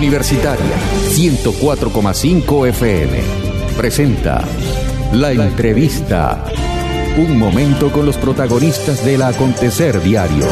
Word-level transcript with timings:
Universitaria 0.00 0.64
104,5 1.10 2.68
FM 2.68 3.18
presenta 3.76 4.42
La 5.12 5.30
Entrevista. 5.30 6.42
Un 7.18 7.36
momento 7.36 7.92
con 7.92 8.06
los 8.06 8.16
protagonistas 8.16 9.04
del 9.04 9.20
acontecer 9.20 10.00
diario. 10.00 10.46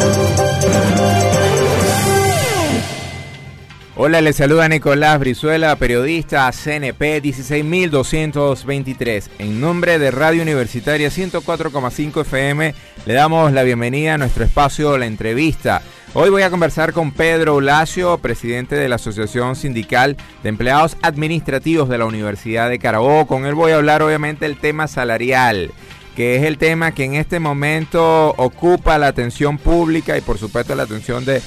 Hola, 3.97 4.21
les 4.21 4.37
saluda 4.37 4.69
Nicolás 4.69 5.19
Brizuela, 5.19 5.74
periodista 5.76 6.53
CNP 6.53 7.22
16223. 7.22 9.30
En 9.38 9.62
nombre 9.62 9.99
de 9.99 10.10
Radio 10.10 10.42
Universitaria 10.42 11.08
104,5 11.08 12.21
FM, 12.21 12.74
le 13.06 13.15
damos 13.15 13.51
la 13.53 13.62
bienvenida 13.62 14.15
a 14.15 14.19
nuestro 14.19 14.44
espacio 14.44 14.99
La 14.99 15.06
Entrevista. 15.06 15.80
Hoy 16.15 16.30
voy 16.30 16.41
a 16.41 16.51
conversar 16.51 16.95
con 16.95 17.12
Pedro 17.12 17.56
Ulacio, 17.56 18.16
presidente 18.19 18.75
de 18.75 18.89
la 18.89 18.95
Asociación 18.95 19.57
Sindical 19.57 20.16
de 20.43 20.49
Empleados 20.49 20.97
Administrativos 21.03 21.91
de 21.91 21.99
la 21.99 22.07
Universidad 22.07 22.71
de 22.71 22.79
Carabobo. 22.79 23.27
Con 23.27 23.45
él 23.45 23.55
voy 23.55 23.73
a 23.73 23.77
hablar 23.77 24.03
obviamente 24.03 24.47
del 24.47 24.57
tema 24.57 24.89
salarial 24.89 25.71
que 26.16 26.35
es 26.35 26.43
el 26.43 26.59
tema 26.59 26.91
que 26.91 27.05
en 27.05 27.15
este 27.15 27.39
momento 27.39 28.30
ocupa 28.30 28.99
la 28.99 29.07
atención 29.07 29.57
pública 29.57 30.19
y 30.19 30.21
por 30.21 30.37
supuesto 30.37 30.75
la 30.75 30.83
atención 30.83 31.25
de, 31.25 31.41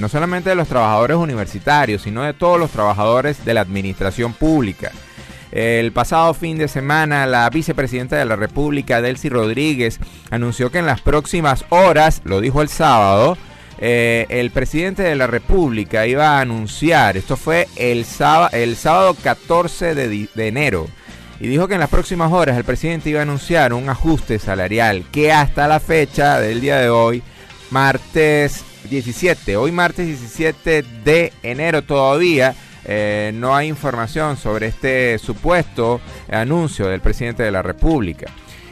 no 0.00 0.08
solamente 0.08 0.50
de 0.50 0.56
los 0.56 0.66
trabajadores 0.66 1.16
universitarios, 1.16 2.02
sino 2.02 2.24
de 2.24 2.34
todos 2.34 2.58
los 2.58 2.72
trabajadores 2.72 3.44
de 3.44 3.54
la 3.54 3.60
administración 3.60 4.32
pública. 4.32 4.90
El 5.52 5.92
pasado 5.92 6.34
fin 6.34 6.58
de 6.58 6.66
semana, 6.66 7.24
la 7.26 7.48
vicepresidenta 7.50 8.16
de 8.16 8.24
la 8.24 8.34
República, 8.34 9.00
Delcy 9.00 9.28
Rodríguez, 9.28 10.00
anunció 10.30 10.72
que 10.72 10.78
en 10.78 10.86
las 10.86 11.02
próximas 11.02 11.64
horas, 11.68 12.20
lo 12.24 12.40
dijo 12.40 12.62
el 12.62 12.68
sábado, 12.68 13.38
eh, 13.78 14.26
el 14.28 14.50
presidente 14.50 15.02
de 15.02 15.16
la 15.16 15.26
República 15.26 16.06
iba 16.06 16.36
a 16.36 16.40
anunciar, 16.40 17.16
esto 17.16 17.36
fue 17.36 17.68
el 17.76 18.04
sábado, 18.04 18.50
el 18.52 18.76
sábado 18.76 19.14
14 19.22 19.94
de 19.94 20.28
enero, 20.36 20.86
y 21.38 21.48
dijo 21.48 21.68
que 21.68 21.74
en 21.74 21.80
las 21.80 21.90
próximas 21.90 22.32
horas 22.32 22.56
el 22.56 22.64
presidente 22.64 23.10
iba 23.10 23.20
a 23.20 23.22
anunciar 23.22 23.72
un 23.72 23.88
ajuste 23.88 24.38
salarial 24.38 25.04
que 25.12 25.32
hasta 25.32 25.68
la 25.68 25.80
fecha 25.80 26.40
del 26.40 26.60
día 26.60 26.78
de 26.78 26.88
hoy, 26.88 27.22
martes 27.70 28.64
17, 28.88 29.56
hoy 29.56 29.72
martes 29.72 30.06
17 30.06 30.84
de 31.04 31.32
enero 31.42 31.82
todavía, 31.82 32.54
eh, 32.84 33.32
no 33.34 33.54
hay 33.54 33.68
información 33.68 34.36
sobre 34.36 34.68
este 34.68 35.18
supuesto 35.18 36.00
anuncio 36.30 36.86
del 36.86 37.00
presidente 37.00 37.42
de 37.42 37.50
la 37.50 37.62
República. 37.62 38.26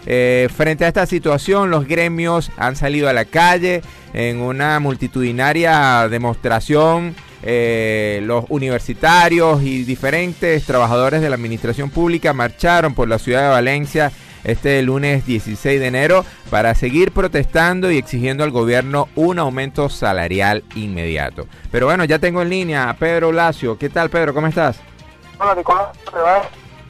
Eh, 0.06 0.48
frente 0.54 0.84
a 0.84 0.88
esta 0.88 1.06
situación, 1.06 1.70
los 1.70 1.86
gremios 1.86 2.50
han 2.56 2.76
salido 2.76 3.08
a 3.08 3.12
la 3.12 3.24
calle 3.24 3.82
en 4.14 4.40
una 4.40 4.80
multitudinaria 4.80 6.08
demostración 6.08 7.14
eh, 7.42 8.20
los 8.22 8.46
universitarios 8.48 9.62
y 9.62 9.84
diferentes 9.84 10.64
trabajadores 10.64 11.20
de 11.20 11.28
la 11.28 11.34
administración 11.34 11.90
pública 11.90 12.32
marcharon 12.32 12.94
por 12.94 13.06
la 13.06 13.18
ciudad 13.18 13.42
de 13.42 13.48
Valencia 13.48 14.12
este 14.44 14.80
lunes 14.82 15.26
16 15.26 15.78
de 15.78 15.86
enero 15.86 16.24
para 16.50 16.74
seguir 16.74 17.12
protestando 17.12 17.90
y 17.90 17.98
exigiendo 17.98 18.44
al 18.44 18.50
gobierno 18.50 19.08
un 19.14 19.38
aumento 19.38 19.90
salarial 19.90 20.64
inmediato. 20.74 21.46
Pero 21.70 21.86
bueno, 21.86 22.04
ya 22.04 22.18
tengo 22.18 22.40
en 22.40 22.50
línea 22.50 22.88
a 22.88 22.94
Pedro 22.94 23.32
Lacio. 23.32 23.76
¿Qué 23.78 23.90
tal, 23.90 24.10
Pedro? 24.10 24.32
¿Cómo 24.32 24.46
estás? 24.46 24.78
Hola, 25.38 25.54
Nicolás. 25.54 25.88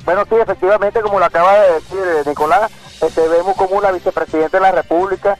Bueno, 0.04 0.24
sí, 0.28 0.34
efectivamente, 0.36 1.00
como 1.00 1.18
lo 1.18 1.24
acaba 1.24 1.58
de 1.58 1.74
decir 1.74 1.98
eh, 1.98 2.22
Nicolás, 2.26 2.70
este, 3.00 3.26
vemos 3.28 3.56
como 3.56 3.76
una 3.76 3.90
vicepresidenta 3.90 4.58
de 4.58 4.62
la 4.62 4.72
República 4.72 5.38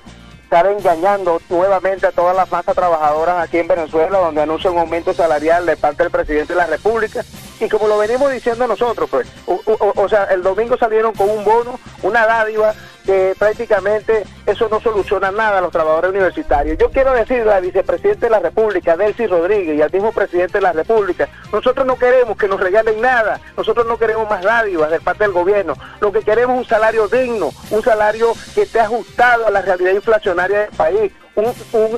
estar 0.55 0.70
engañando 0.70 1.41
nuevamente 1.48 2.06
a 2.06 2.12
todas 2.12 2.36
las 2.36 2.48
masas 2.48 2.77
trabajadoras 2.77 3.42
aquí 3.42 3.58
en 3.58 3.66
Venezuela, 3.66 4.19
donde 4.19 4.42
anuncia 4.42 4.70
un 4.70 4.78
aumento 4.78 5.12
salarial 5.12 5.66
de 5.66 5.77
parte 5.77 6.05
del 6.05 6.12
presidente 6.12 6.52
de 6.52 6.58
la 6.58 6.66
República. 6.66 7.24
Y 7.58 7.69
como 7.69 7.88
lo 7.88 7.98
venimos 7.98 8.30
diciendo 8.30 8.69
nosotros, 8.69 9.10
pues, 9.10 9.27
o, 9.47 10.08
sea, 10.08 10.25
el 10.27 10.44
domingo 10.44 10.77
salieron 10.77 11.12
con 11.14 11.28
un 11.28 11.44
bono, 11.44 11.81
una 12.04 12.25
dádiva, 12.25 12.72
que 13.04 13.34
prácticamente 13.38 14.25
eso 14.47 14.69
no 14.69 14.81
soluciona 14.81 15.31
nada 15.31 15.59
a 15.59 15.60
los 15.60 15.72
trabajadores 15.72 16.10
universitarios. 16.10 16.78
Yo 16.78 16.91
quiero 16.91 17.12
decirle 17.12 17.53
al 17.53 17.62
vicepresidente 17.62 18.26
de 18.26 18.31
la 18.31 18.41
República, 18.41 18.97
Delcy 18.97 19.26
Rodríguez, 19.26 19.76
y 19.76 19.82
al 19.82 19.92
mismo 19.92 20.12
presidente 20.12 20.59
de 20.59 20.62
la 20.62 20.72
República, 20.72 21.28
nosotros 21.53 21.87
no 21.87 21.97
queremos 21.97 22.37
que 22.37 22.48
nos 22.48 22.60
regalen 22.60 23.00
nada, 23.00 23.41
nosotros 23.56 23.87
no 23.87 23.98
queremos 23.98 24.28
más 24.28 24.42
dádivas 24.42 24.91
de 24.91 25.00
parte 25.00 25.25
del 25.25 25.32
gobierno, 25.32 25.75
lo 26.00 26.12
que 26.12 26.22
queremos 26.22 26.54
es 26.56 26.62
un 26.62 26.69
salario 26.69 27.09
digno, 27.09 27.50
un 27.70 27.82
salario 27.82 28.32
que 28.54 28.62
esté 28.62 28.81
ajustado 28.81 29.47
a 29.47 29.50
la 29.50 29.62
realidad 29.62 29.92
inflacionaria 29.92 30.60
del 30.60 30.71
país, 30.71 31.12
un, 31.36 31.53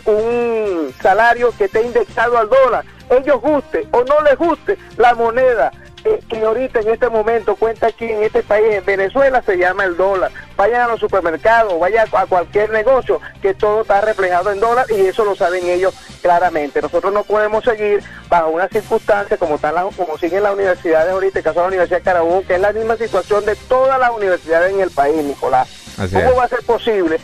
un 0.06 0.94
salario 1.00 1.52
que 1.56 1.64
esté 1.64 1.82
indexado 1.82 2.38
al 2.38 2.48
dólar. 2.48 2.84
Ellos 3.08 3.40
guste 3.40 3.86
o 3.92 4.02
no 4.02 4.20
les 4.22 4.36
guste 4.36 4.76
la 4.96 5.14
moneda 5.14 5.70
que 6.28 6.44
ahorita 6.44 6.80
en 6.80 6.90
este 6.90 7.08
momento 7.08 7.56
cuenta 7.56 7.88
aquí 7.88 8.04
en 8.04 8.22
este 8.22 8.42
país, 8.42 8.66
en 8.74 8.84
Venezuela, 8.84 9.42
se 9.42 9.56
llama 9.56 9.84
el 9.84 9.96
dólar. 9.96 10.30
Vayan 10.56 10.82
a 10.82 10.88
los 10.88 11.00
supermercados, 11.00 11.78
vayan 11.78 12.06
a 12.12 12.26
cualquier 12.26 12.70
negocio, 12.70 13.20
que 13.42 13.54
todo 13.54 13.82
está 13.82 14.00
reflejado 14.00 14.50
en 14.50 14.60
dólar 14.60 14.86
y 14.90 15.06
eso 15.06 15.24
lo 15.24 15.34
saben 15.34 15.66
ellos 15.66 15.94
claramente. 16.22 16.80
Nosotros 16.80 17.12
no 17.12 17.24
podemos 17.24 17.64
seguir 17.64 18.02
bajo 18.28 18.48
una 18.48 18.68
circunstancia 18.68 19.36
como, 19.36 19.56
están 19.56 19.74
como 19.96 20.18
siguen 20.18 20.42
las 20.42 20.54
universidades 20.54 21.12
ahorita, 21.12 21.38
el 21.38 21.44
caso 21.44 21.60
de 21.60 21.62
la 21.62 21.68
Universidad 21.68 21.98
de 21.98 22.04
Carabobo, 22.04 22.42
que 22.46 22.54
es 22.54 22.60
la 22.60 22.72
misma 22.72 22.96
situación 22.96 23.44
de 23.44 23.56
todas 23.56 23.98
las 23.98 24.10
universidades 24.10 24.72
en 24.72 24.80
el 24.80 24.90
país, 24.90 25.22
Nicolás. 25.22 25.68
¿Cómo 25.96 26.36
va 26.36 26.44
a 26.44 26.48
ser 26.48 26.62
posible 26.62 27.18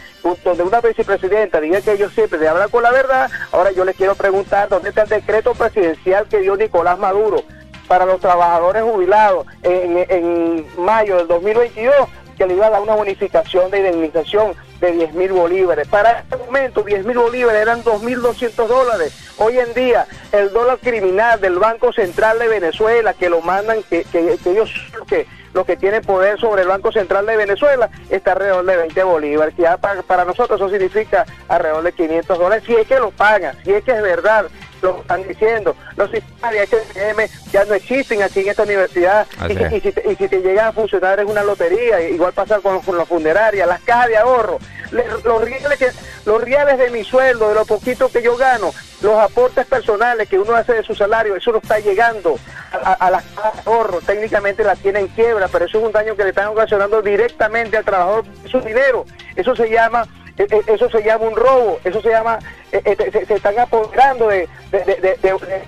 donde 0.44 0.62
una 0.62 0.80
vicepresidenta 0.80 1.60
diga 1.60 1.80
que 1.82 1.92
ellos 1.92 2.12
siempre 2.14 2.38
le 2.38 2.48
hablan 2.48 2.70
con 2.70 2.82
la 2.82 2.90
verdad? 2.90 3.30
Ahora 3.50 3.70
yo 3.72 3.84
les 3.84 3.96
quiero 3.96 4.14
preguntar 4.14 4.68
dónde 4.68 4.88
está 4.88 5.02
el 5.02 5.08
decreto 5.10 5.52
presidencial 5.52 6.26
que 6.26 6.38
dio 6.38 6.56
Nicolás 6.56 6.98
Maduro 6.98 7.44
para 7.92 8.06
los 8.06 8.22
trabajadores 8.22 8.84
jubilados 8.84 9.46
en, 9.62 10.66
mayo 10.78 11.18
del 11.18 11.28
2022 11.28 11.94
que 12.38 12.46
le 12.46 12.54
iba 12.54 12.68
a 12.68 12.70
dar 12.70 12.80
una 12.80 12.94
bonificación 12.94 13.70
de 13.70 13.80
indemnización 13.80 14.54
de 14.80 14.92
10 14.92 15.12
mil 15.12 15.32
bolívares. 15.32 15.88
Para 15.88 16.20
este 16.20 16.38
momento, 16.38 16.82
10 16.82 17.04
mil 17.04 17.18
bolívares 17.18 17.60
eran 17.60 17.84
2.200 17.84 18.66
dólares. 18.66 19.34
Hoy 19.36 19.58
en 19.58 19.74
día, 19.74 20.06
el 20.32 20.50
dólar 20.54 20.78
criminal 20.78 21.38
del 21.38 21.58
Banco 21.58 21.92
Central 21.92 22.38
de 22.38 22.48
Venezuela, 22.48 23.12
que 23.12 23.28
lo 23.28 23.42
mandan, 23.42 23.82
que, 23.82 24.04
que, 24.04 24.38
ellos 24.46 24.70
que 25.06 25.26
los 25.52 25.66
que 25.66 25.76
tienen 25.76 26.00
poder 26.00 26.40
sobre 26.40 26.62
el 26.62 26.68
Banco 26.68 26.92
Central 26.92 27.26
de 27.26 27.36
Venezuela, 27.36 27.90
está 28.08 28.32
alrededor 28.32 28.64
de 28.64 28.74
20 28.74 29.02
bolívares. 29.02 29.54
Ya 29.58 29.76
para, 29.76 30.00
para 30.00 30.24
nosotros 30.24 30.58
eso 30.58 30.70
significa 30.70 31.26
alrededor 31.46 31.82
de 31.82 31.92
500 31.92 32.38
dólares, 32.38 32.64
si 32.66 32.74
es 32.74 32.86
que 32.86 32.98
lo 32.98 33.10
pagan, 33.10 33.54
si 33.64 33.74
es 33.74 33.84
que 33.84 33.90
es 33.90 34.00
verdad 34.00 34.46
lo 34.82 35.00
están 35.00 35.26
diciendo. 35.26 35.76
Los 35.96 36.10
sistemas 36.10 36.52
de 36.52 36.66
HM 36.66 37.50
ya 37.52 37.64
no 37.64 37.74
existen 37.74 38.22
aquí 38.22 38.40
en 38.40 38.48
esta 38.48 38.64
universidad. 38.64 39.26
Y, 39.48 39.80
si 39.80 39.92
te, 39.92 40.12
y, 40.12 40.16
si 40.16 40.28
te, 40.28 40.40
llegan 40.40 40.66
a 40.66 40.72
funcionar 40.72 41.20
es 41.20 41.26
una 41.26 41.42
lotería, 41.42 42.00
igual 42.08 42.32
pasa 42.32 42.60
con, 42.60 42.80
con 42.80 42.98
las 42.98 43.08
funerarias, 43.08 43.66
las 43.66 43.80
cajas 43.82 44.08
de 44.08 44.16
ahorro, 44.16 44.58
los, 44.90 45.44
reales 45.44 45.78
que, 45.78 45.90
los 46.26 46.42
reales 46.42 46.78
de 46.78 46.90
mi 46.90 47.04
sueldo, 47.04 47.48
de 47.48 47.54
lo 47.54 47.64
poquito 47.64 48.10
que 48.10 48.22
yo 48.22 48.36
gano, 48.36 48.72
los 49.00 49.18
aportes 49.18 49.66
personales 49.66 50.28
que 50.28 50.38
uno 50.38 50.54
hace 50.54 50.74
de 50.74 50.82
su 50.82 50.94
salario, 50.94 51.36
eso 51.36 51.52
no 51.52 51.58
está 51.58 51.78
llegando 51.78 52.38
a, 52.72 53.10
las 53.10 53.24
cajas 53.34 53.64
de 53.64 53.70
ahorro. 53.70 54.00
Técnicamente 54.00 54.64
la 54.64 54.76
tienen 54.76 55.08
quiebra, 55.08 55.48
pero 55.48 55.64
eso 55.64 55.78
es 55.78 55.84
un 55.84 55.92
daño 55.92 56.14
que 56.14 56.24
le 56.24 56.30
están 56.30 56.48
ocasionando 56.48 57.02
directamente 57.02 57.76
al 57.76 57.84
trabajador 57.84 58.24
su 58.50 58.60
dinero. 58.60 59.04
Eso 59.34 59.56
se 59.56 59.68
llama 59.70 60.06
eso 60.36 60.88
se 60.90 61.02
llama 61.02 61.26
un 61.26 61.36
robo, 61.36 61.78
eso 61.84 62.00
se 62.00 62.08
llama, 62.08 62.38
e, 62.70 62.96
se, 63.26 63.34
están 63.34 63.58
apoderando 63.58 64.28
de, 64.28 64.48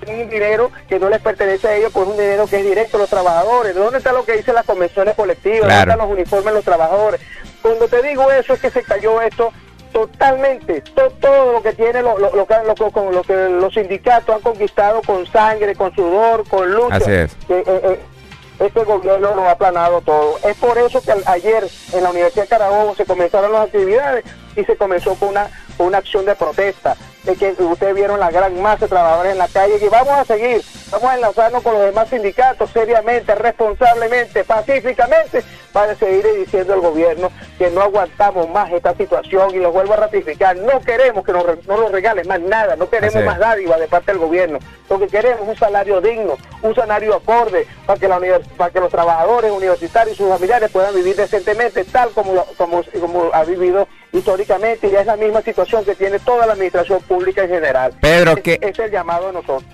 un 0.06 0.30
dinero 0.30 0.70
que 0.88 0.98
no 0.98 1.08
les 1.08 1.20
pertenece 1.20 1.68
a 1.68 1.76
ellos, 1.76 1.92
pues 1.92 2.06
un 2.08 2.16
dinero 2.16 2.46
que 2.46 2.58
es 2.58 2.64
directo 2.64 2.96
a 2.96 3.00
los 3.00 3.10
trabajadores. 3.10 3.74
¿De 3.74 3.80
dónde 3.80 3.98
está 3.98 4.12
lo 4.12 4.24
que 4.24 4.36
dicen 4.36 4.54
las 4.54 4.64
convenciones 4.64 5.14
colectivas? 5.14 5.60
¿Dónde 5.60 5.78
están 5.80 5.98
los 5.98 6.10
uniformes 6.10 6.46
de 6.46 6.52
los 6.52 6.64
trabajadores? 6.64 7.20
Cuando 7.62 7.88
te 7.88 8.02
digo 8.02 8.30
eso 8.30 8.54
es 8.54 8.60
que 8.60 8.70
se 8.70 8.82
cayó 8.82 9.20
esto 9.20 9.52
totalmente, 9.92 10.82
todo, 11.20 11.52
lo 11.52 11.62
que 11.62 11.72
tiene 11.72 12.02
lo, 12.02 12.18
lo, 12.18 12.34
lo, 12.34 12.46
lo, 13.12 13.22
que 13.22 13.48
los 13.48 13.72
sindicatos 13.72 14.34
han 14.34 14.42
conquistado 14.42 15.00
con 15.02 15.24
sangre, 15.26 15.76
con 15.76 15.94
sudor, 15.94 16.46
con 16.48 16.68
lucha. 16.72 16.96
Así 16.96 17.12
es. 17.12 17.32
Eh, 17.48 17.62
eh, 17.64 18.00
este 18.58 18.84
gobierno 18.84 19.34
lo 19.34 19.42
ha 19.44 19.52
aplanado 19.52 20.00
todo. 20.00 20.38
Es 20.44 20.56
por 20.56 20.78
eso 20.78 21.00
que 21.02 21.12
ayer 21.26 21.68
en 21.92 22.02
la 22.02 22.10
Universidad 22.10 22.44
de 22.44 22.48
Carabobo 22.48 22.94
se 22.94 23.04
comenzaron 23.04 23.52
las 23.52 23.66
actividades 23.66 24.24
y 24.56 24.64
se 24.64 24.76
comenzó 24.76 25.14
con 25.16 25.30
una, 25.30 25.50
una 25.78 25.98
acción 25.98 26.24
de 26.24 26.34
protesta 26.34 26.96
de 27.24 27.34
que 27.36 27.50
ustedes 27.58 27.94
vieron 27.94 28.20
la 28.20 28.30
gran 28.30 28.60
masa 28.60 28.84
de 28.84 28.88
trabajadores 28.88 29.32
en 29.32 29.38
la 29.38 29.48
calle 29.48 29.78
y 29.80 29.88
vamos 29.88 30.12
a 30.12 30.24
seguir, 30.24 30.62
vamos 30.94 31.10
a 31.10 31.14
enlazarnos 31.16 31.62
con 31.62 31.74
los 31.74 31.82
demás 31.82 32.08
sindicatos 32.08 32.70
seriamente, 32.70 33.34
responsablemente, 33.34 34.44
pacíficamente, 34.44 35.42
para 35.72 35.94
seguir 35.96 36.24
diciendo 36.36 36.74
al 36.74 36.80
gobierno 36.80 37.30
que 37.58 37.70
no 37.70 37.82
aguantamos 37.82 38.48
más 38.50 38.70
esta 38.72 38.94
situación 38.94 39.52
y 39.54 39.58
lo 39.58 39.72
vuelvo 39.72 39.94
a 39.94 39.96
ratificar, 39.96 40.56
no 40.56 40.80
queremos 40.80 41.24
que 41.24 41.32
nos, 41.32 41.44
no 41.66 41.76
nos 41.76 41.90
regalen 41.90 42.28
más 42.28 42.40
nada, 42.40 42.76
no 42.76 42.88
queremos 42.88 43.24
más 43.24 43.38
dádiva 43.38 43.76
de 43.76 43.88
parte 43.88 44.12
del 44.12 44.20
gobierno, 44.20 44.58
lo 44.88 44.98
que 45.00 45.08
queremos 45.08 45.42
es 45.42 45.48
un 45.48 45.56
salario 45.56 46.00
digno, 46.00 46.36
un 46.62 46.74
salario 46.74 47.16
acorde 47.16 47.66
para 47.86 47.98
que, 47.98 48.06
la 48.06 48.20
para 48.56 48.70
que 48.70 48.80
los 48.80 48.90
trabajadores 48.90 49.50
universitarios 49.50 50.14
y 50.14 50.18
sus 50.18 50.28
familiares 50.28 50.70
puedan 50.70 50.94
vivir 50.94 51.16
decentemente 51.16 51.84
tal 51.84 52.10
como, 52.10 52.44
como, 52.56 52.82
como 53.00 53.30
ha 53.32 53.42
vivido 53.44 53.88
históricamente 54.12 54.88
y 54.88 54.94
es 54.94 55.06
la 55.06 55.16
misma 55.16 55.42
situación 55.42 55.84
que 55.84 55.96
tiene 55.96 56.20
toda 56.20 56.46
la 56.46 56.52
administración 56.52 57.02
pública 57.02 57.42
en 57.42 57.50
general. 57.50 57.94
Pedro, 58.00 58.36
que 58.36 58.58
es 58.60 58.78
el 58.78 58.90
llamado 58.90 59.28
a 59.28 59.32
nosotros. 59.32 59.64